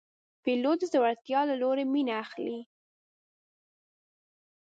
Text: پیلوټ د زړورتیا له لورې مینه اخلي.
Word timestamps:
پیلوټ 0.43 0.77
د 0.81 0.83
زړورتیا 0.91 1.39
له 1.49 1.55
لورې 1.61 1.83
مینه 1.93 2.13
اخلي. 2.23 2.59